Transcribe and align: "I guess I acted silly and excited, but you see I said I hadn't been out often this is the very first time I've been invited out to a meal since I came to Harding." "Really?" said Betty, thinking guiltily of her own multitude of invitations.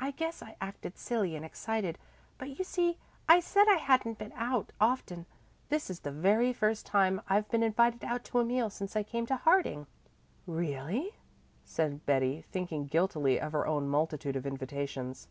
"I 0.00 0.10
guess 0.10 0.42
I 0.42 0.56
acted 0.60 0.98
silly 0.98 1.36
and 1.36 1.44
excited, 1.44 1.96
but 2.38 2.58
you 2.58 2.64
see 2.64 2.98
I 3.28 3.38
said 3.38 3.68
I 3.68 3.76
hadn't 3.76 4.18
been 4.18 4.32
out 4.34 4.72
often 4.80 5.26
this 5.68 5.88
is 5.88 6.00
the 6.00 6.10
very 6.10 6.52
first 6.52 6.84
time 6.84 7.20
I've 7.28 7.48
been 7.52 7.62
invited 7.62 8.02
out 8.04 8.24
to 8.24 8.40
a 8.40 8.44
meal 8.44 8.68
since 8.68 8.96
I 8.96 9.04
came 9.04 9.26
to 9.26 9.36
Harding." 9.36 9.86
"Really?" 10.44 11.14
said 11.64 12.04
Betty, 12.04 12.42
thinking 12.50 12.88
guiltily 12.88 13.38
of 13.40 13.52
her 13.52 13.64
own 13.64 13.88
multitude 13.88 14.34
of 14.34 14.44
invitations. 14.44 15.28